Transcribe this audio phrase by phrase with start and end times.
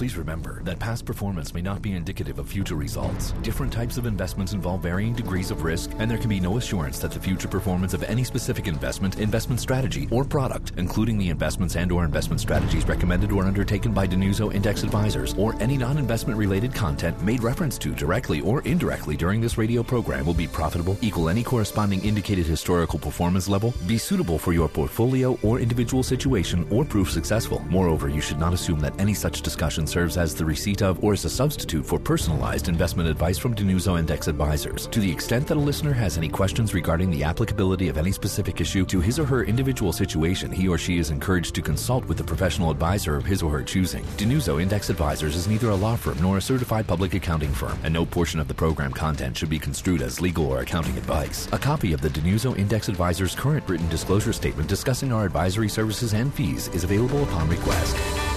[0.00, 3.32] Please remember that past performance may not be indicative of future results.
[3.42, 6.98] Different types of investments involve varying degrees of risk, and there can be no assurance
[7.00, 11.76] that the future performance of any specific investment, investment strategy, or product, including the investments
[11.76, 16.74] and or investment strategies recommended or undertaken by DiNuzzo Index Advisors, or any non-investment related
[16.74, 21.28] content made reference to directly or indirectly during this radio program will be profitable, equal
[21.28, 26.86] any corresponding indicated historical performance level, be suitable for your portfolio or individual situation, or
[26.86, 27.62] prove successful.
[27.68, 31.12] Moreover, you should not assume that any such discussion serves as the receipt of or
[31.12, 34.86] as a substitute for personalized investment advice from DiNuzzo Index Advisors.
[34.86, 38.60] To the extent that a listener has any questions regarding the applicability of any specific
[38.60, 42.20] issue to his or her individual situation, he or she is encouraged to consult with
[42.20, 44.04] a professional advisor of his or her choosing.
[44.16, 47.92] DiNuzzo Index Advisors is neither a law firm nor a certified public accounting firm, and
[47.92, 51.48] no portion of the program content should be construed as legal or accounting advice.
[51.52, 56.14] A copy of the DiNuzzo Index Advisors current written disclosure statement discussing our advisory services
[56.14, 58.29] and fees is available upon request.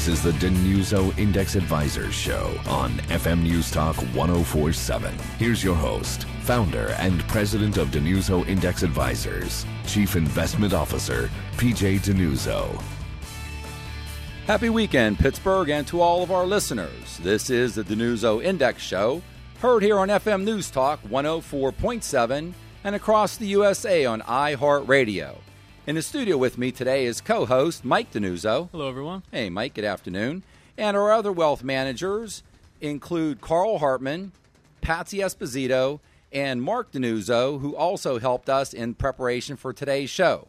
[0.00, 5.14] This is the DiNuzzo Index Advisors Show on FM News Talk 1047.
[5.38, 12.82] Here's your host, founder and president of DiNuzzo Index Advisors, Chief Investment Officer, PJ DiNuzzo.
[14.46, 17.18] Happy weekend, Pittsburgh, and to all of our listeners.
[17.18, 19.20] This is the DiNuzzo Index Show,
[19.58, 22.54] heard here on FM News Talk 104.7
[22.84, 25.36] and across the USA on iHeartRadio.
[25.86, 28.68] In the studio with me today is co host Mike DiNuzzo.
[28.70, 29.22] Hello, everyone.
[29.32, 30.42] Hey, Mike, good afternoon.
[30.76, 32.42] And our other wealth managers
[32.82, 34.32] include Carl Hartman,
[34.82, 40.48] Patsy Esposito, and Mark DiNuzzo, who also helped us in preparation for today's show.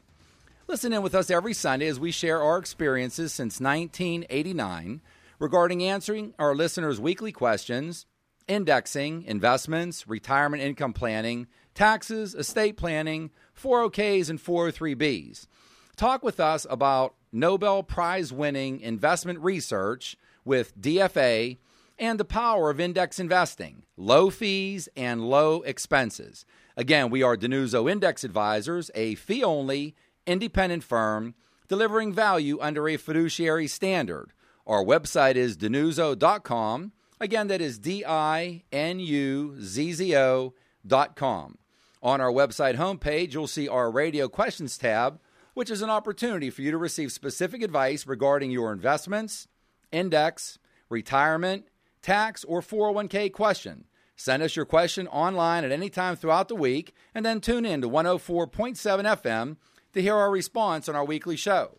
[0.67, 5.01] Listen in with us every Sunday as we share our experiences since 1989
[5.39, 8.05] regarding answering our listeners' weekly questions,
[8.49, 15.47] indexing, investments, retirement income planning, taxes, estate planning, 401ks, and 403bs.
[15.95, 21.57] Talk with us about Nobel Prize winning investment research with DFA
[21.99, 26.45] and the power of index investing, low fees and low expenses.
[26.75, 29.95] Again, we are DiNuzzo Index Advisors, a fee only
[30.25, 31.35] independent firm
[31.67, 34.33] delivering value under a fiduciary standard.
[34.65, 36.91] Our website is dinuzzo.com.
[37.19, 40.51] Again, that is D I N U Z Z
[40.89, 41.57] O.com.
[42.03, 45.19] On our website homepage, you'll see our radio questions tab,
[45.53, 49.47] which is an opportunity for you to receive specific advice regarding your investments,
[49.91, 50.57] index,
[50.89, 51.67] retirement,
[52.01, 53.85] tax, or 401k question.
[54.15, 57.81] Send us your question online at any time throughout the week and then tune in
[57.81, 59.57] to 104.7 FM
[59.93, 61.77] to hear our response on our weekly show.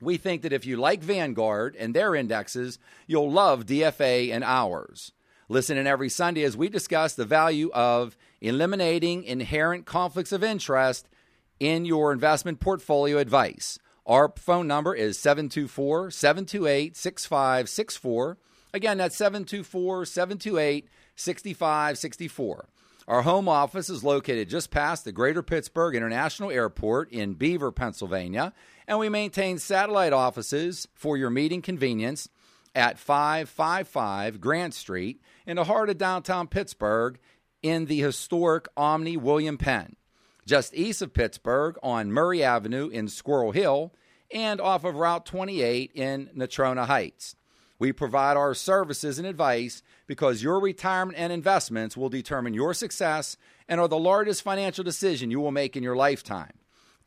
[0.00, 5.12] We think that if you like Vanguard and their indexes, you'll love DFA and ours.
[5.48, 11.08] Listen in every Sunday as we discuss the value of eliminating inherent conflicts of interest
[11.58, 13.78] in your investment portfolio advice.
[14.06, 18.38] Our phone number is 724 728 6564.
[18.74, 22.68] Again, that's 724 728 6564.
[23.06, 28.52] Our home office is located just past the Greater Pittsburgh International Airport in Beaver, Pennsylvania,
[28.86, 32.28] and we maintain satellite offices for your meeting convenience
[32.78, 37.18] at 555 Grant Street in the heart of downtown Pittsburgh
[37.60, 39.96] in the historic Omni William Penn,
[40.46, 43.92] just east of Pittsburgh on Murray Avenue in Squirrel Hill
[44.32, 47.34] and off of Route 28 in Natrona Heights.
[47.80, 53.36] We provide our services and advice because your retirement and investments will determine your success
[53.68, 56.52] and are the largest financial decision you will make in your lifetime.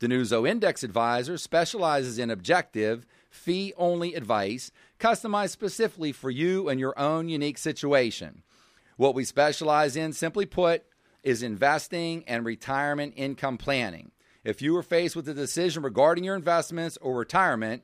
[0.02, 4.72] DiNuzzo Index Advisor specializes in objective, fee only advice
[5.02, 8.42] customized specifically for you and your own unique situation.
[8.96, 10.84] What we specialize in, simply put,
[11.22, 14.12] is investing and retirement income planning.
[14.44, 17.82] If you are faced with a decision regarding your investments or retirement,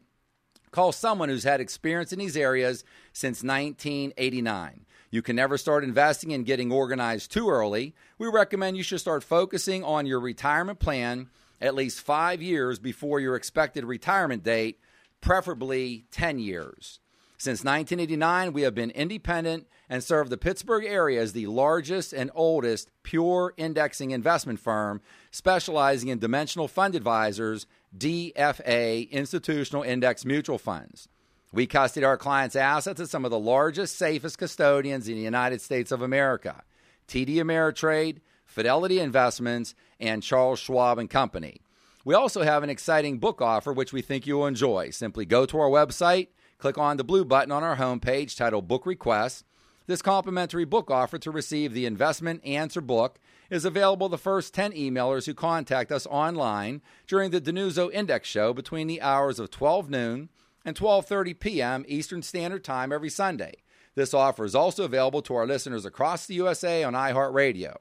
[0.70, 4.84] Call someone who's had experience in these areas since 1989.
[5.10, 7.94] You can never start investing and getting organized too early.
[8.18, 11.30] We recommend you should start focusing on your retirement plan
[11.60, 14.78] at least five years before your expected retirement date,
[15.20, 17.00] preferably 10 years.
[17.40, 22.32] Since 1989, we have been independent and serve the Pittsburgh area as the largest and
[22.34, 25.00] oldest pure indexing investment firm
[25.30, 31.08] specializing in dimensional fund advisors DFA institutional index mutual funds.
[31.52, 35.60] We custody our clients' assets at some of the largest, safest custodians in the United
[35.60, 36.64] States of America
[37.06, 41.60] TD Ameritrade, Fidelity Investments, and Charles Schwab and Company.
[42.04, 44.90] We also have an exciting book offer which we think you will enjoy.
[44.90, 48.84] Simply go to our website, click on the blue button on our homepage titled Book
[48.84, 49.44] Requests.
[49.86, 53.18] This complimentary book offer to receive the investment answer book
[53.48, 58.52] is available the first 10 emailers who contact us online during the DiNuzzo Index Show
[58.52, 60.28] between the hours of 12 noon
[60.64, 61.84] and 12:30 p.m.
[61.88, 63.62] Eastern Standard Time every Sunday.
[63.94, 67.76] This offer is also available to our listeners across the USA on iHeartRadio.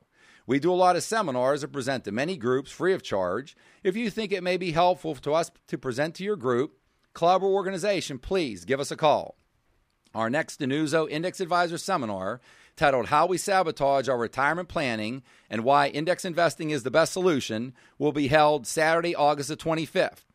[0.46, 3.58] We do a lot of seminars and present to many groups free of charge.
[3.84, 6.78] If you think it may be helpful to us to present to your group,
[7.18, 9.36] club, or organization, please give us a call.
[10.14, 12.40] Our next DiNuzzo Index Advisor seminar,
[12.76, 17.74] titled How We Sabotage Our Retirement Planning and Why Index Investing is the Best Solution,
[17.98, 20.26] will be held Saturday, August the 25th.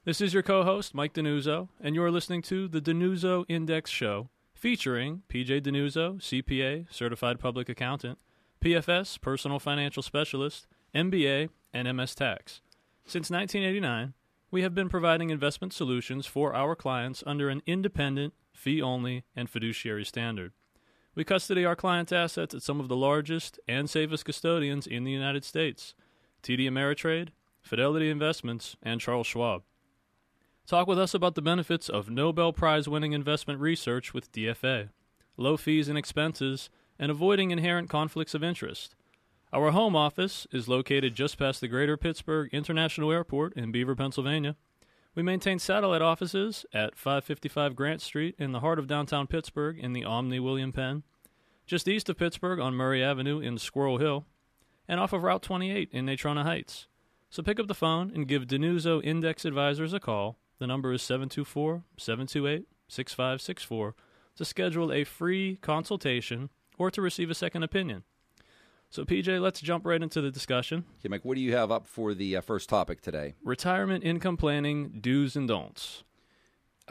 [0.06, 4.30] This is your co host, Mike DiNuzzo, and you're listening to the DiNuzzo Index Show,
[4.56, 8.18] featuring PJ DiNuzzo, CPA, Certified Public Accountant,
[8.60, 10.66] PFS, Personal Financial Specialist,
[10.96, 12.62] MBA, and MS Tax.
[13.06, 14.16] Since 1989,
[14.50, 19.48] we have been providing investment solutions for our clients under an independent, fee only, and
[19.48, 20.54] fiduciary standard.
[21.14, 25.12] We custody our clients' assets at some of the largest and safest custodians in the
[25.12, 25.94] United States
[26.42, 27.30] TD Ameritrade,
[27.62, 29.64] Fidelity Investments, and Charles Schwab.
[30.66, 34.90] Talk with us about the benefits of Nobel Prize winning investment research with DFA,
[35.36, 38.96] low fees and expenses, and avoiding inherent conflicts of interest.
[39.52, 44.56] Our home office is located just past the Greater Pittsburgh International Airport in Beaver, Pennsylvania.
[45.14, 49.92] We maintain satellite offices at 555 Grant Street in the heart of downtown Pittsburgh in
[49.92, 51.04] the Omni William Penn,
[51.66, 54.26] just east of Pittsburgh on Murray Avenue in Squirrel Hill,
[54.88, 56.88] and off of Route 28 in Natrona Heights.
[57.30, 60.38] So pick up the phone and give DiNuzzo Index Advisors a call.
[60.60, 63.96] The number is 724 728 6564
[64.38, 68.04] to schedule a free consultation or to receive a second opinion.
[68.92, 70.84] So, PJ, let's jump right into the discussion.
[71.00, 73.36] Okay, Mike, what do you have up for the uh, first topic today?
[73.42, 76.04] Retirement income planning do's and don'ts.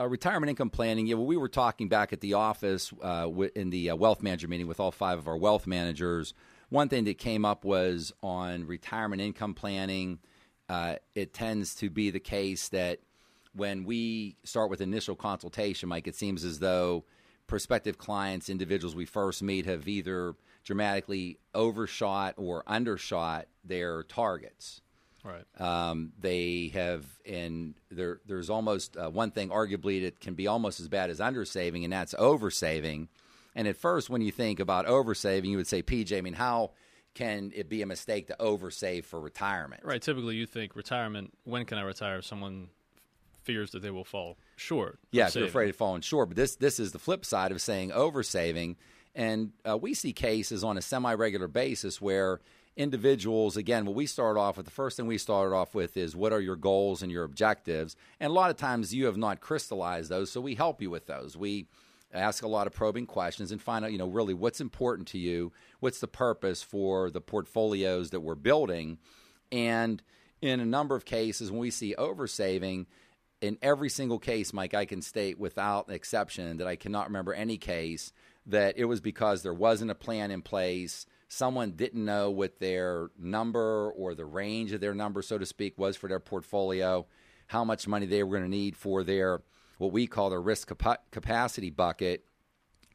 [0.01, 1.07] Uh, retirement income planning.
[1.07, 4.49] Yeah, well, we were talking back at the office uh, in the uh, wealth manager
[4.49, 6.33] meeting with all five of our wealth managers.
[6.71, 10.21] One thing that came up was on retirement income planning.
[10.71, 13.01] Uh, it tends to be the case that
[13.55, 17.05] when we start with initial consultation, Mike, it seems as though
[17.47, 20.35] prospective clients, individuals we first meet, have either
[20.71, 24.81] dramatically overshot or undershot their targets.
[25.25, 25.43] Right.
[25.61, 30.79] Um, they have, and there, there's almost uh, one thing, arguably, that can be almost
[30.79, 33.09] as bad as undersaving, and that's oversaving.
[33.57, 36.71] And at first, when you think about oversaving, you would say, PJ, I mean, how
[37.15, 39.85] can it be a mistake to oversave for retirement?
[39.85, 40.01] Right.
[40.01, 42.19] Typically, you think retirement, when can I retire?
[42.19, 42.69] If someone
[43.43, 45.01] fears that they will fall short.
[45.11, 46.29] Yeah, if you're afraid of falling short.
[46.29, 48.77] But this, this is the flip side of saying oversaving.
[49.15, 52.41] And uh, we see cases on a semi regular basis where
[52.77, 56.15] individuals, again, what we start off with, the first thing we started off with is
[56.15, 57.97] what are your goals and your objectives?
[58.21, 61.07] And a lot of times you have not crystallized those, so we help you with
[61.07, 61.37] those.
[61.37, 61.67] We
[62.13, 65.19] ask a lot of probing questions and find out, you know, really what's important to
[65.19, 68.99] you, what's the purpose for the portfolios that we're building.
[69.53, 70.03] And
[70.41, 72.87] in a number of cases, when we see oversaving,
[73.41, 77.57] in every single case, Mike, I can state without exception that I cannot remember any
[77.57, 78.13] case
[78.47, 81.07] that it was because there wasn't a plan in place.
[81.29, 85.79] Someone didn't know what their number or the range of their number, so to speak,
[85.79, 87.07] was for their portfolio,
[87.47, 89.43] how much money they were going to need for their
[89.79, 90.71] what we call their risk
[91.11, 92.25] capacity bucket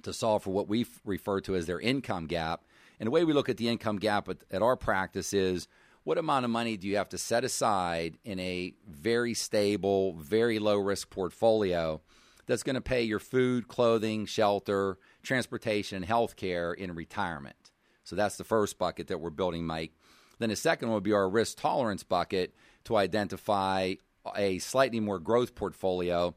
[0.03, 2.63] to solve for what we refer to as their income gap.
[2.99, 5.67] And the way we look at the income gap at, at our practice is
[6.03, 10.59] what amount of money do you have to set aside in a very stable, very
[10.59, 12.01] low risk portfolio
[12.45, 17.71] that's going to pay your food, clothing, shelter, transportation, and health care in retirement?
[18.03, 19.91] So that's the first bucket that we're building, Mike.
[20.39, 22.53] Then the second one would be our risk tolerance bucket
[22.85, 23.95] to identify
[24.35, 26.35] a slightly more growth portfolio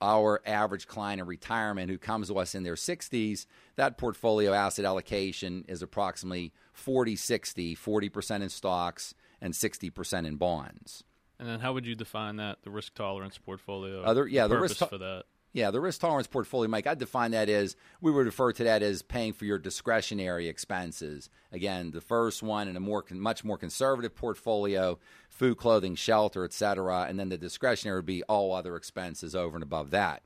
[0.00, 3.46] our average client in retirement who comes to us in their 60s,
[3.76, 11.04] that portfolio asset allocation is approximately 40 60, 40% in stocks and 60% in bonds.
[11.38, 14.02] And then how would you define that, the risk tolerance portfolio?
[14.02, 15.24] Other, yeah, the, the risk to- for that.
[15.52, 18.84] Yeah, the risk tolerance portfolio, Mike, I define that as we would refer to that
[18.84, 21.28] as paying for your discretionary expenses.
[21.50, 26.52] Again, the first one in a more much more conservative portfolio, food, clothing, shelter, et
[26.52, 30.22] cetera, and then the discretionary would be all other expenses over and above that.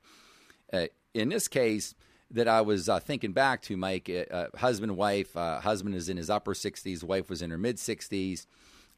[0.70, 1.94] Uh, in this case,
[2.30, 5.34] that I was uh, thinking back to, Mike, uh, uh husband and wife.
[5.36, 8.44] Uh, husband is in his upper 60s, wife was in her mid 60s,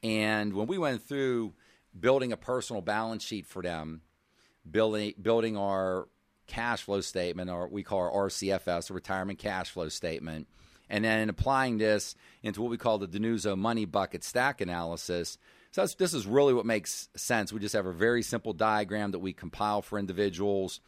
[0.02, 1.54] and when we went through
[1.98, 4.00] building a personal balance sheet for them,
[4.68, 6.08] building building our
[6.46, 10.46] cash flow statement, or we call our RCFS, a retirement cash flow statement,
[10.88, 15.38] and then applying this into what we call the DiNuzzo money bucket stack analysis.
[15.72, 17.52] So this is really what makes sense.
[17.52, 20.80] We just have a very simple diagram that we compile for individuals,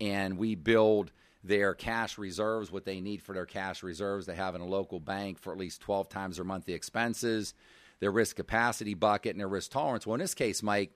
[0.00, 1.12] and we build
[1.44, 5.00] their cash reserves, what they need for their cash reserves they have in a local
[5.00, 7.52] bank for at least 12 times their monthly expenses,
[8.00, 10.06] their risk capacity bucket, and their risk tolerance.
[10.06, 10.92] Well, in this case, Mike,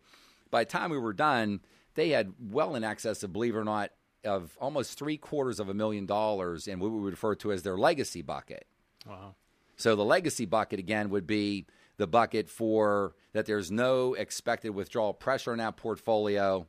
[0.50, 1.61] by the time we were done,
[1.94, 3.90] they had well in excess of, believe it or not,
[4.26, 7.62] of almost three quarters of a million dollars in what we would refer to as
[7.62, 8.66] their legacy bucket.
[9.06, 9.35] Wow.
[9.76, 11.66] So the legacy bucket again would be
[11.99, 16.66] the bucket for that there's no expected withdrawal pressure in that portfolio.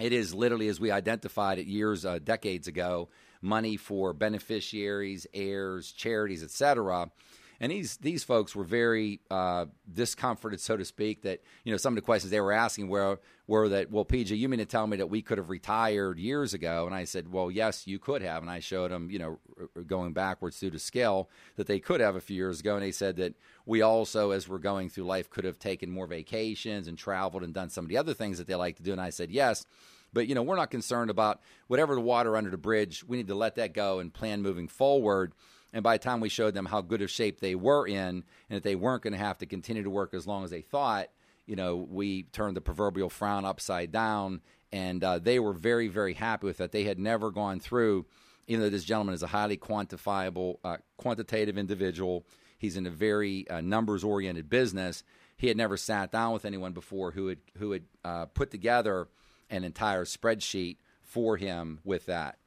[0.00, 3.08] It is literally, as we identified it years, uh, decades ago,
[3.42, 7.10] money for beneficiaries, heirs, charities, etc.
[7.60, 11.92] And these these folks were very uh, discomforted, so to speak, that you know some
[11.92, 14.86] of the questions they were asking were were that well, PJ, you mean to tell
[14.86, 16.86] me that we could have retired years ago?
[16.86, 18.42] And I said, well, yes, you could have.
[18.42, 19.38] And I showed them, you know,
[19.86, 22.74] going backwards through the scale that they could have a few years ago.
[22.74, 23.34] And they said that
[23.64, 27.54] we also, as we're going through life, could have taken more vacations and traveled and
[27.54, 28.92] done some of the other things that they like to do.
[28.92, 29.64] And I said, yes.
[30.12, 33.02] But you know, we're not concerned about whatever the water under the bridge.
[33.04, 35.32] We need to let that go and plan moving forward.
[35.72, 38.56] And by the time we showed them how good of shape they were in, and
[38.56, 41.08] that they weren't going to have to continue to work as long as they thought,
[41.46, 44.40] you know, we turned the proverbial frown upside down,
[44.72, 46.72] and uh, they were very, very happy with that.
[46.72, 48.06] They had never gone through,
[48.46, 52.26] even though this gentleman is a highly quantifiable, uh, quantitative individual.
[52.58, 55.04] He's in a very uh, numbers-oriented business.
[55.36, 59.08] He had never sat down with anyone before who had who had uh, put together
[59.48, 62.38] an entire spreadsheet for him with that.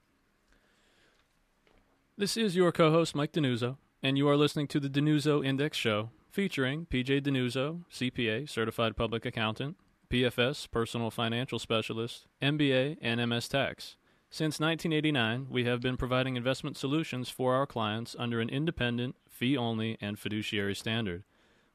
[2.21, 5.75] This is your co host, Mike DiNuzzo, and you are listening to the DiNuzzo Index
[5.75, 9.75] Show featuring PJ DiNuzzo, CPA, Certified Public Accountant,
[10.07, 13.95] PFS, Personal Financial Specialist, MBA, and MS Tax.
[14.29, 19.57] Since 1989, we have been providing investment solutions for our clients under an independent, fee
[19.57, 21.23] only, and fiduciary standard.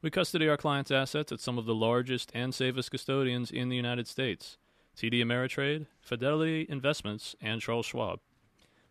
[0.01, 3.75] We custody our clients' assets at some of the largest and safest custodians in the
[3.75, 4.59] United States
[4.97, 8.21] TD Ameritrade, Fidelity Investments, and Charles Schwab.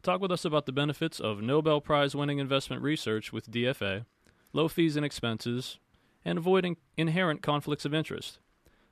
[0.06, 4.06] Talk with us about the benefits of Nobel Prize winning investment research with DFA,
[4.54, 5.80] low fees and expenses,
[6.24, 8.38] and avoiding inherent conflicts of interest.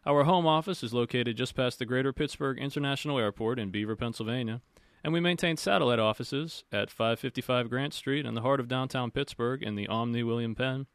[0.08, 4.62] Our home office is located just past the Greater Pittsburgh International Airport in Beaver, Pennsylvania,
[5.04, 9.62] and we maintain satellite offices at 555 Grant Street in the heart of downtown Pittsburgh
[9.62, 10.88] in the Omni William Penn,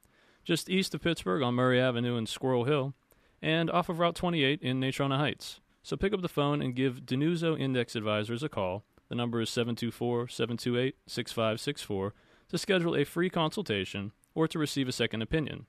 [0.45, 2.93] just east of Pittsburgh on Murray Avenue in Squirrel Hill,
[3.41, 5.61] and off of Route 28 in Natrona Heights.
[5.85, 9.51] So pick up the phone and give DiNuzzo Index Advisors a call the number is
[9.51, 12.15] 724 728 6564
[12.51, 15.67] to schedule a free consultation or to receive a second opinion.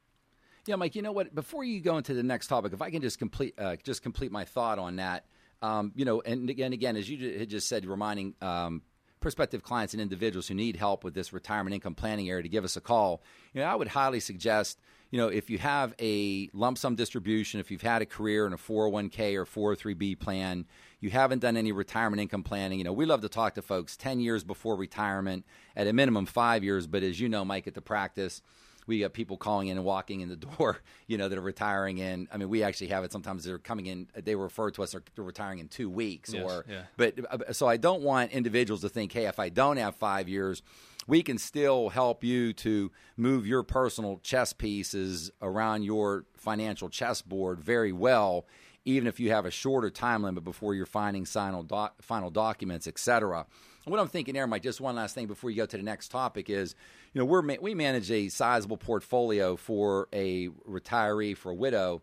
[0.65, 0.95] Yeah, Mike.
[0.95, 1.33] You know what?
[1.33, 4.31] Before you go into the next topic, if I can just complete uh, just complete
[4.31, 5.25] my thought on that,
[5.61, 8.81] um, you know, and again, again, as you had just said, reminding um,
[9.19, 12.63] prospective clients and individuals who need help with this retirement income planning area to give
[12.63, 13.21] us a call.
[13.53, 14.79] You know, I would highly suggest,
[15.11, 18.53] you know, if you have a lump sum distribution, if you've had a career in
[18.53, 20.65] a 401k or 403b plan,
[20.99, 23.97] you haven't done any retirement income planning, you know, we love to talk to folks
[23.97, 27.73] 10 years before retirement, at a minimum 5 years, but as you know, Mike at
[27.73, 28.41] the practice,
[28.85, 31.99] we got people calling in and walking in the door, you know, that are retiring
[31.99, 32.27] in.
[32.31, 35.23] I mean, we actually have it sometimes they're coming in, they refer to us, they're
[35.23, 36.33] retiring in two weeks.
[36.33, 36.83] Yes, or, yeah.
[36.97, 40.27] but uh, so I don't want individuals to think, hey, if I don't have five
[40.27, 40.61] years,
[41.09, 47.59] we can still help you to move your personal chess pieces around your financial chessboard
[47.59, 48.45] very well
[48.85, 52.87] even if you have a shorter time limit before you're finding final, doc, final documents,
[52.87, 53.45] et cetera.
[53.85, 56.09] what I'm thinking there, Mike, just one last thing before you go to the next
[56.09, 56.75] topic is,
[57.13, 62.01] you know, we're we manage a sizable portfolio for a retiree, for a widow,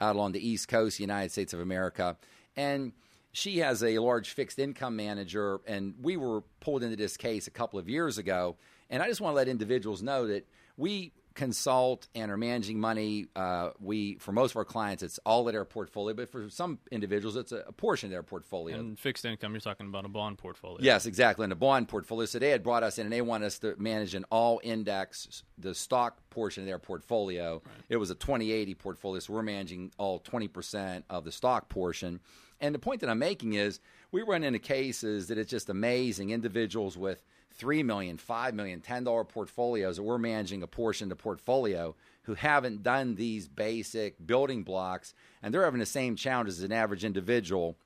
[0.00, 2.16] out along the East Coast, United States of America,
[2.56, 2.92] and
[3.32, 7.50] she has a large fixed income manager, and we were pulled into this case a
[7.50, 8.56] couple of years ago.
[8.90, 13.26] And I just want to let individuals know that we consult and are managing money.
[13.36, 16.80] Uh, we for most of our clients, it's all of their portfolio, but for some
[16.90, 18.76] individuals, it's a, a, portion of their portfolio.
[18.76, 20.78] And fixed income, you're talking about a bond portfolio.
[20.80, 22.26] Yes, exactly, in a bond portfolio.
[22.26, 25.44] So they had brought us in, and they want us to manage an all index,
[25.56, 27.62] the stock portion of their portfolio.
[27.64, 27.74] Right.
[27.88, 32.18] It was a 2080 portfolio, so we're managing all 20 percent of the stock portion.
[32.60, 33.78] And the point that I'm making is
[34.10, 36.30] we run into cases that it's just amazing.
[36.30, 37.22] Individuals with
[37.58, 41.94] three million, five million, ten dollar portfolios that we're managing a portion of the portfolio
[42.22, 46.72] who haven't done these basic building blocks, and they're having the same challenges as an
[46.72, 47.76] average individual.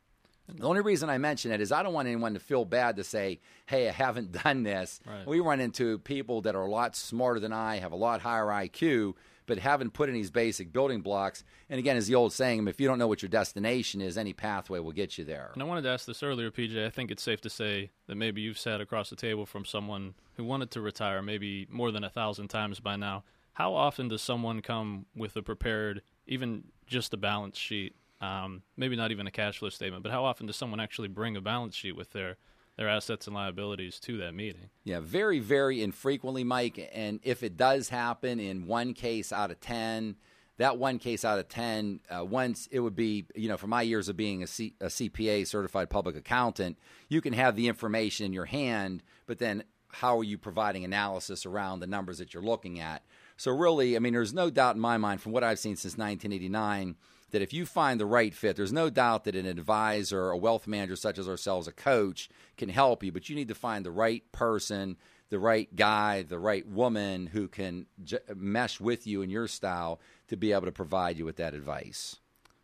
[0.48, 3.04] The only reason I mention it is I don't want anyone to feel bad to
[3.04, 5.26] say, "Hey, I haven't done this." Right.
[5.26, 8.46] We run into people that are a lot smarter than I, have a lot higher
[8.46, 9.14] IQ,
[9.52, 11.44] but haven't put in these basic building blocks.
[11.68, 14.32] And again, as the old saying, if you don't know what your destination is, any
[14.32, 15.50] pathway will get you there.
[15.52, 16.86] And I wanted to ask this earlier, PJ.
[16.86, 20.14] I think it's safe to say that maybe you've sat across the table from someone
[20.38, 23.24] who wanted to retire maybe more than a thousand times by now.
[23.52, 27.94] How often does someone come with a prepared, even just a balance sheet?
[28.22, 31.36] Um, maybe not even a cash flow statement, but how often does someone actually bring
[31.36, 32.38] a balance sheet with their
[32.82, 34.68] their assets and liabilities to that meeting?
[34.84, 36.90] Yeah, very, very infrequently, Mike.
[36.92, 40.16] And if it does happen in one case out of 10,
[40.58, 43.82] that one case out of 10, uh, once it would be, you know, for my
[43.82, 46.76] years of being a, C- a CPA, certified public accountant,
[47.08, 49.62] you can have the information in your hand, but then
[49.92, 53.02] how are you providing analysis around the numbers that you're looking at?
[53.36, 55.96] So, really, I mean, there's no doubt in my mind from what I've seen since
[55.96, 56.96] 1989
[57.32, 60.66] that if you find the right fit, there's no doubt that an advisor, a wealth
[60.66, 63.90] manager such as ourselves, a coach can help you, but you need to find the
[63.90, 64.96] right person,
[65.30, 69.98] the right guy, the right woman who can j- mesh with you and your style
[70.28, 72.16] to be able to provide you with that advice.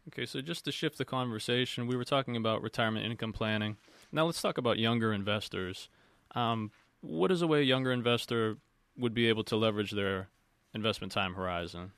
[0.09, 3.77] Okay, so just to shift the conversation, we were talking about retirement income planning.
[4.13, 5.89] Now let's talk about younger investors.
[6.35, 6.71] Um,
[7.01, 8.57] what is a way a younger investor
[8.97, 10.29] would be able to leverage their
[10.75, 11.93] investment time horizon?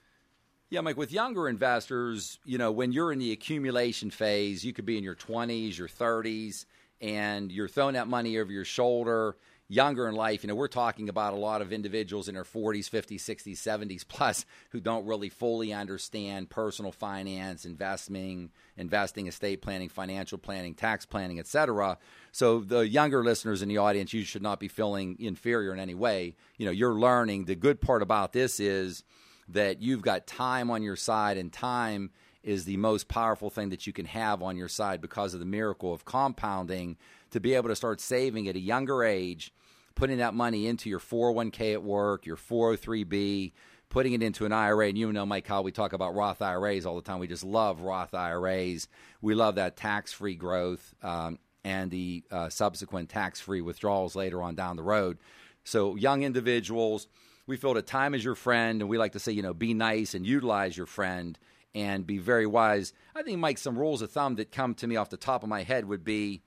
[0.73, 4.87] Yeah, Mike, with younger investors, you know, when you're in the accumulation phase, you could
[4.87, 6.65] be in your 20s, your 30s,
[7.01, 9.35] and you're throwing that money over your shoulder.
[9.67, 12.89] Younger in life, you know, we're talking about a lot of individuals in their 40s,
[12.89, 19.89] 50s, 60s, 70s plus who don't really fully understand personal finance, investing, investing, estate planning,
[19.89, 21.99] financial planning, tax planning, etc.
[22.31, 25.95] So the younger listeners in the audience, you should not be feeling inferior in any
[25.95, 26.37] way.
[26.59, 27.47] You know, you're learning.
[27.47, 29.03] The good part about this is
[29.53, 32.11] that you've got time on your side, and time
[32.43, 35.47] is the most powerful thing that you can have on your side because of the
[35.47, 36.97] miracle of compounding
[37.31, 39.53] to be able to start saving at a younger age,
[39.95, 43.53] putting that money into your 401k at work, your 403b,
[43.91, 44.89] putting it into an IRA.
[44.89, 47.19] And you know, Mike, how we talk about Roth IRAs all the time.
[47.19, 48.89] We just love Roth IRAs.
[49.21, 54.43] We love that tax free growth um, and the uh, subsequent tax free withdrawals later
[54.43, 55.19] on down the road.
[55.63, 57.07] So, young individuals,
[57.51, 59.75] we feel that time is your friend, and we like to say, you know, be
[59.75, 61.37] nice and utilize your friend
[61.75, 62.93] and be very wise.
[63.13, 65.49] I think, Mike, some rules of thumb that come to me off the top of
[65.49, 66.43] my head would be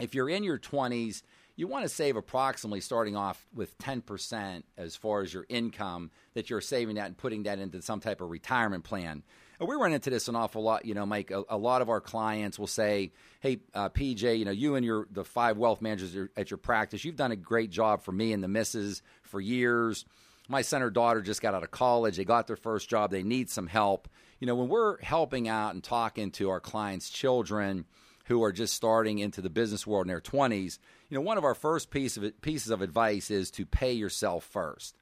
[0.00, 1.22] if you're in your 20s,
[1.54, 6.50] you want to save approximately starting off with 10% as far as your income that
[6.50, 9.22] you're saving that and putting that into some type of retirement plan.
[9.58, 11.32] And we run into this an awful lot, you know, Mike.
[11.32, 14.86] A, a lot of our clients will say, "Hey, uh, PJ, you know, you and
[14.86, 18.32] your the five wealth managers at your practice, you've done a great job for me
[18.32, 20.04] and the missus for years.
[20.48, 23.10] My son or daughter just got out of college; they got their first job.
[23.10, 24.08] They need some help.
[24.40, 27.84] You know, when we're helping out and talking to our clients' children."
[28.28, 31.44] who are just starting into the business world in their 20s, you know, one of
[31.44, 34.94] our first piece of pieces of advice is to pay yourself first.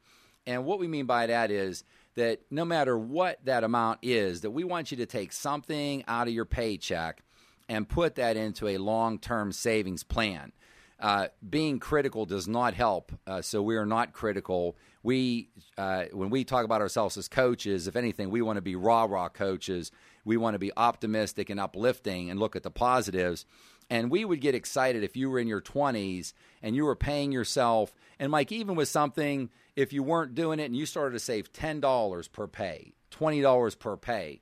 [0.47, 1.83] And what we mean by that is
[2.15, 6.29] that no matter what that amount is, that we want you to take something out
[6.29, 7.23] of your paycheck
[7.69, 10.53] and put that into a long-term savings plan.
[10.99, 14.77] Uh, being critical does not help, uh, so we are not critical.
[15.03, 18.77] We, uh, when we talk about ourselves as coaches, if anything, we want to be
[18.77, 19.93] rah rah coaches.
[20.25, 23.45] We want to be optimistic and uplifting and look at the positives.
[23.89, 26.33] And we would get excited if you were in your 20s
[26.63, 27.95] and you were paying yourself.
[28.19, 31.53] And, Mike, even with something, if you weren't doing it and you started to save
[31.53, 34.41] $10 per pay, $20 per pay,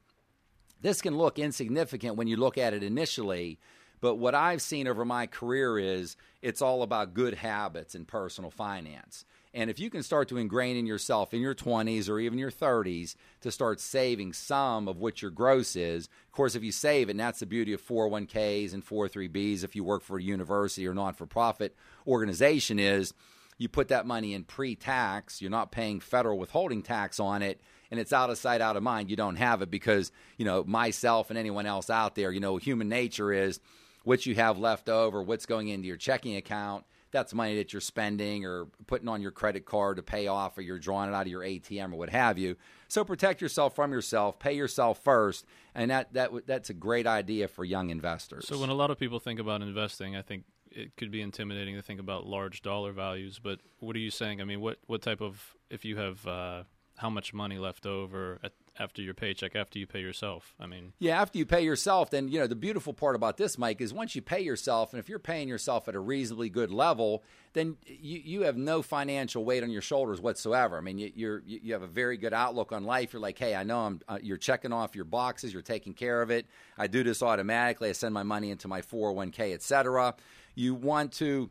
[0.80, 3.58] this can look insignificant when you look at it initially.
[4.04, 8.50] But what I've seen over my career is it's all about good habits in personal
[8.50, 9.24] finance.
[9.54, 12.50] And if you can start to ingrain in yourself in your 20s or even your
[12.50, 17.08] 30s to start saving some of what your gross is, of course, if you save
[17.08, 20.86] it, and that's the beauty of 401ks and 403bs, if you work for a university
[20.86, 21.74] or non for profit
[22.06, 23.14] organization, is
[23.56, 27.58] you put that money in pre tax, you're not paying federal withholding tax on it,
[27.90, 29.08] and it's out of sight, out of mind.
[29.08, 32.58] You don't have it because, you know, myself and anyone else out there, you know,
[32.58, 33.60] human nature is
[34.04, 37.80] what you have left over, what's going into your checking account that's money that you're
[37.80, 41.22] spending or putting on your credit card to pay off or you're drawing it out
[41.22, 42.56] of your ATM or what have you.
[42.88, 47.48] So protect yourself from yourself, pay yourself first, and that that that's a great idea
[47.48, 48.46] for young investors.
[48.48, 51.76] So when a lot of people think about investing, I think it could be intimidating
[51.76, 54.40] to think about large dollar values, but what are you saying?
[54.40, 56.64] I mean, what what type of if you have uh,
[56.96, 60.54] how much money left over at after your paycheck, after you pay yourself.
[60.58, 63.56] I mean, yeah, after you pay yourself, then you know the beautiful part about this,
[63.56, 66.70] Mike, is once you pay yourself, and if you're paying yourself at a reasonably good
[66.70, 70.76] level, then you, you have no financial weight on your shoulders whatsoever.
[70.76, 73.12] I mean, you, you're you have a very good outlook on life.
[73.12, 74.00] You're like, hey, I know I'm.
[74.08, 75.52] Uh, you're checking off your boxes.
[75.52, 76.46] You're taking care of it.
[76.76, 77.88] I do this automatically.
[77.88, 80.14] I send my money into my 401k, etc.
[80.54, 81.50] You want to.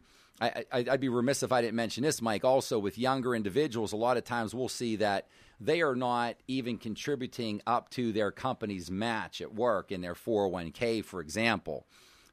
[0.71, 2.43] I, would be remiss if I didn't mention this, Mike.
[2.43, 5.27] Also, with younger individuals, a lot of times we'll see that
[5.59, 11.05] they are not even contributing up to their company's match at work in their 401k,
[11.05, 11.85] for example.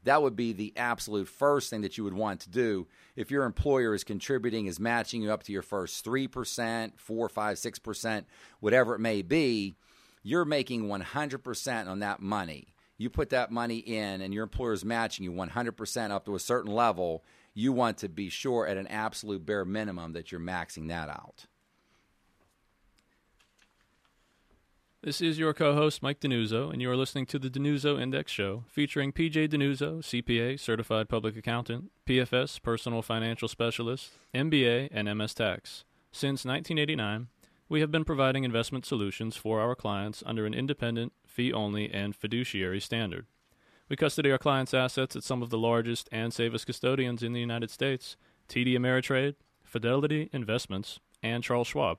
[0.03, 3.45] That would be the absolute first thing that you would want to do if your
[3.45, 8.25] employer is contributing, is matching you up to your first 3%, 4, 5, 6%,
[8.59, 9.75] whatever it may be.
[10.23, 12.73] You're making 100% on that money.
[13.01, 16.39] You put that money in, and your employer is matching you 100% up to a
[16.39, 17.23] certain level.
[17.55, 21.47] You want to be sure at an absolute bare minimum that you're maxing that out.
[25.01, 28.31] This is your co host, Mike DiNuzzo, and you are listening to the DiNuzzo Index
[28.31, 35.33] Show, featuring PJ DiNuzzo, CPA, Certified Public Accountant, PFS, Personal Financial Specialist, MBA, and MS
[35.33, 35.85] Tax.
[36.11, 37.29] Since 1989,
[37.67, 42.15] we have been providing investment solutions for our clients under an independent, fee only, and
[42.15, 43.25] fiduciary standard.
[43.89, 47.39] We custody our clients' assets at some of the largest and safest custodians in the
[47.39, 48.15] United States
[48.47, 51.97] TD Ameritrade, Fidelity Investments, and Charles Schwab.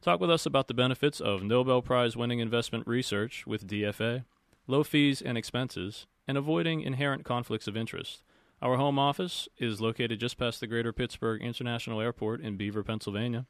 [0.00, 4.24] Talk with us about the benefits of Nobel Prize winning investment research with DFA,
[4.66, 8.22] low fees and expenses, and avoiding inherent conflicts of interest.
[8.60, 13.46] Our home office is located just past the Greater Pittsburgh International Airport in Beaver, Pennsylvania.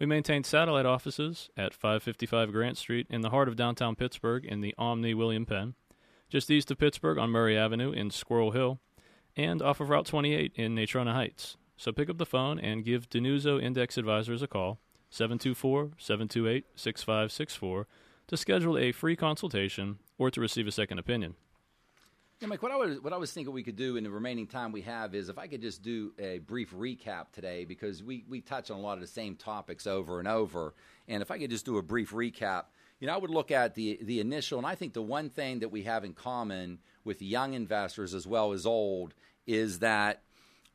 [0.00, 4.62] We maintain satellite offices at 555 Grant Street in the heart of downtown Pittsburgh in
[4.62, 5.74] the Omni William Penn,
[6.30, 8.80] just east of Pittsburgh on Murray Avenue in Squirrel Hill,
[9.36, 11.58] and off of Route 28 in Natrona Heights.
[11.76, 17.86] So pick up the phone and give DiNuzzo Index Advisors a call 724 728 6564
[18.28, 21.34] to schedule a free consultation or to receive a second opinion.
[22.40, 24.46] Yeah, Mike, what I, was, what I was thinking we could do in the remaining
[24.46, 28.24] time we have is if I could just do a brief recap today because we,
[28.30, 30.72] we touch on a lot of the same topics over and over.
[31.06, 32.64] And if I could just do a brief recap,
[32.98, 35.58] you know, I would look at the, the initial, and I think the one thing
[35.58, 39.12] that we have in common with young investors as well as old
[39.46, 40.22] is that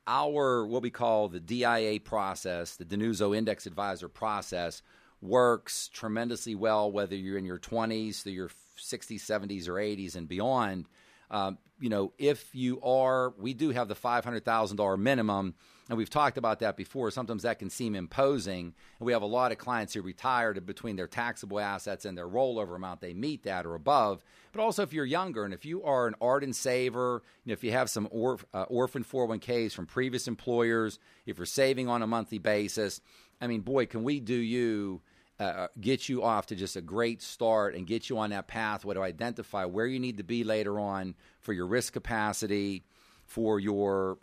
[0.06, 4.84] our what we call the DIA process, the DiNuzzo Index Advisor process,
[5.20, 10.28] works tremendously well whether you're in your 20s, through your 60s, 70s, or 80s and
[10.28, 10.86] beyond.
[11.32, 15.56] Um, you know, if you are, we do have the $500,000 minimum
[15.88, 17.12] and we've talked about that before.
[17.12, 18.74] Sometimes that can seem imposing.
[19.00, 22.28] And we have a lot of clients who retired between their taxable assets and their
[22.28, 23.02] rollover amount.
[23.02, 24.24] They meet that or above.
[24.52, 27.64] But also, if you're younger and if you are an ardent saver, you know, if
[27.64, 32.08] you have some orf, uh, orphan 401ks from previous employers, if you're saving on a
[32.08, 33.00] monthly basis,
[33.40, 35.02] I mean, boy, can we do you.
[35.38, 38.94] Uh, get you off to just a great start and get you on that pathway
[38.94, 42.86] to identify where you need to be later on for your risk capacity,
[43.26, 44.18] for your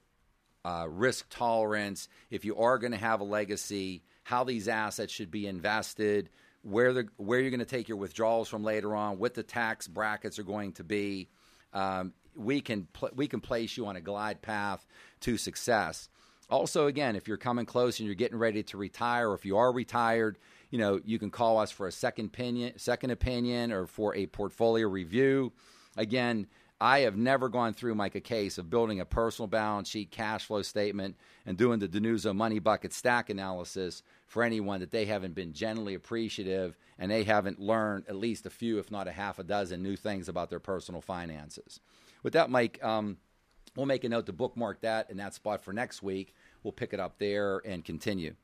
[0.64, 5.30] uh, risk tolerance, if you are going to have a legacy, how these assets should
[5.30, 6.30] be invested,
[6.62, 9.88] where the where you're going to take your withdrawals from later on, what the tax
[9.88, 11.28] brackets are going to be.
[11.72, 14.86] Um, we can pl- we can place you on a glide path
[15.20, 16.08] to success.
[16.48, 19.56] Also, again, if you're coming close and you're getting ready to retire, or if you
[19.56, 20.38] are retired,
[20.72, 24.26] you know you can call us for a second opinion, second opinion, or for a
[24.26, 25.52] portfolio review.
[25.96, 26.48] Again,
[26.80, 30.46] I have never gone through, Mike, a case of building a personal balance sheet, cash
[30.46, 35.34] flow statement, and doing the DiNuzzo money bucket stack analysis for anyone that they haven't
[35.34, 39.38] been generally appreciative and they haven't learned at least a few, if not a half
[39.38, 41.78] a dozen, new things about their personal finances.
[42.22, 43.18] With that, Mike, um,
[43.76, 46.34] we'll make a note to bookmark that in that spot for next week.
[46.64, 48.34] We'll pick it up there and continue.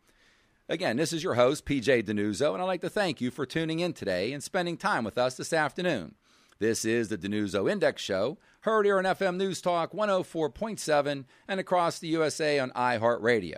[0.70, 3.80] Again, this is your host, PJ DiNuzzo, and I'd like to thank you for tuning
[3.80, 6.14] in today and spending time with us this afternoon.
[6.58, 11.98] This is the DiNuzzo Index Show, heard here on FM News Talk 104.7 and across
[11.98, 13.54] the USA on iHeartRadio.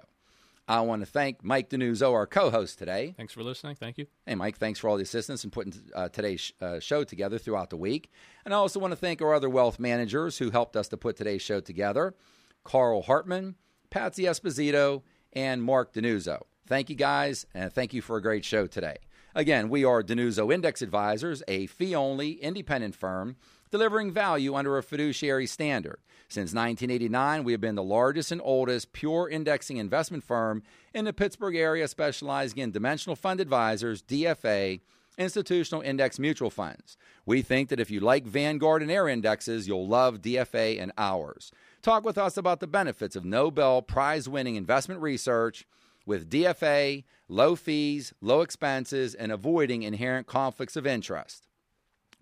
[0.68, 3.12] I want to thank Mike DiNuzzo, our co host today.
[3.16, 3.74] Thanks for listening.
[3.74, 4.06] Thank you.
[4.24, 7.70] Hey, Mike, thanks for all the assistance in putting uh, today's uh, show together throughout
[7.70, 8.12] the week.
[8.44, 11.16] And I also want to thank our other wealth managers who helped us to put
[11.16, 12.14] today's show together
[12.62, 13.56] Carl Hartman,
[13.90, 16.42] Patsy Esposito, and Mark DiNuzzo.
[16.70, 18.98] Thank you guys, and thank you for a great show today.
[19.34, 23.34] Again, we are DiNuzzo Index Advisors, a fee only independent firm
[23.72, 25.98] delivering value under a fiduciary standard.
[26.28, 30.62] Since 1989, we have been the largest and oldest pure indexing investment firm
[30.94, 34.80] in the Pittsburgh area, specializing in dimensional fund advisors, DFA,
[35.18, 36.96] institutional index mutual funds.
[37.26, 41.50] We think that if you like Vanguard and Air indexes, you'll love DFA and ours.
[41.82, 45.66] Talk with us about the benefits of Nobel Prize winning investment research
[46.10, 51.46] with DFA, low fees, low expenses, and avoiding inherent conflicts of interest.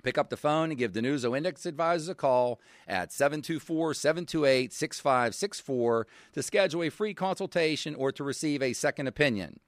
[0.03, 6.07] Pick up the phone and give DiNuzzo Index Advisors a call at 724 728 6564
[6.35, 9.59] to schedule a free consultation or to receive a second opinion.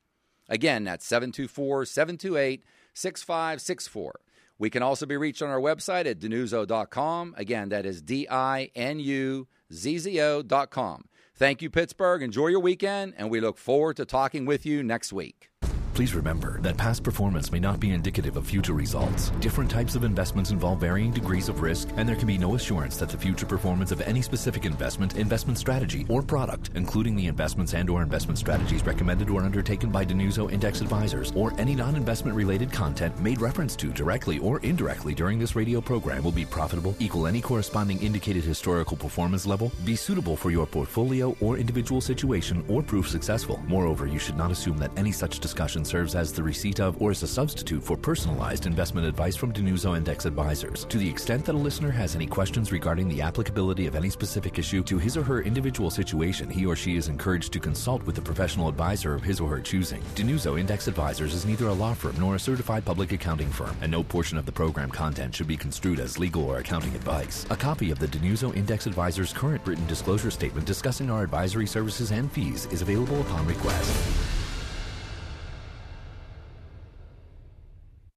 [0.51, 4.21] Again, that's 724 728 6564.
[4.59, 7.35] We can also be reached on our website at dinuzzo.com.
[7.39, 11.05] Again, that is D I N U Z Z O.com.
[11.41, 12.23] Thank you, Pittsburgh.
[12.23, 15.49] Enjoy your weekend, and we look forward to talking with you next week.
[15.93, 19.31] Please remember that past performance may not be indicative of future results.
[19.41, 22.97] Different types of investments involve varying degrees of risk, and there can be no assurance
[22.97, 27.75] that the future performance of any specific investment, investment strategy, or product, including the investments
[27.75, 32.73] and or investment strategies recommended or undertaken by DiNuzzo Index Advisors, or any non-investment related
[32.73, 37.27] content made reference to directly or indirectly during this radio program will be profitable, equal
[37.27, 42.81] any corresponding indicated historical performance level, be suitable for your portfolio or individual situation, or
[42.81, 43.61] prove successful.
[43.67, 47.11] Moreover, you should not assume that any such discussion serves as the receipt of or
[47.11, 50.85] as a substitute for personalized investment advice from DiNuzzo Index Advisors.
[50.87, 54.59] To the extent that a listener has any questions regarding the applicability of any specific
[54.59, 58.19] issue to his or her individual situation, he or she is encouraged to consult with
[58.19, 60.03] a professional advisor of his or her choosing.
[60.15, 63.91] DiNuzzo Index Advisors is neither a law firm nor a certified public accounting firm, and
[63.91, 67.47] no portion of the program content should be construed as legal or accounting advice.
[67.51, 72.11] A copy of the DiNuzzo Index Advisors current written disclosure statement discussing our advisory services
[72.13, 74.40] and fees is available upon request.